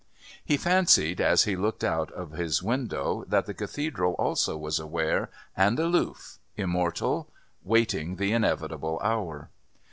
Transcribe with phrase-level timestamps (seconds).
[0.43, 5.29] He fancied, as he looked out of his window, that the Cathedral also was aware
[5.55, 7.29] and, aloof, immortal,
[7.63, 9.51] waited the inevitable hour.